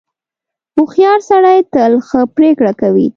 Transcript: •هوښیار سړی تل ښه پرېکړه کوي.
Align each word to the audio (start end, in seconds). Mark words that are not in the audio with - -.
•هوښیار 0.75 1.19
سړی 1.29 1.57
تل 1.73 1.93
ښه 2.07 2.19
پرېکړه 2.35 2.71
کوي. 2.81 3.07